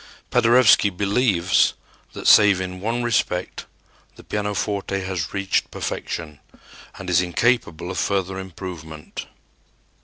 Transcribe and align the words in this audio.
Paderewski 0.31 0.89
believes 0.89 1.75
that, 2.13 2.25
save 2.25 2.59
in 2.59 2.79
one 2.79 3.03
respect, 3.03 3.67
the 4.15 4.23
pianoforte 4.23 4.99
has 5.01 5.31
reached 5.31 5.69
perfection 5.69 6.39
and 6.97 7.07
is 7.07 7.21
incapable 7.21 7.91
of 7.91 7.99
further 7.99 8.39
improvement. 8.39 9.27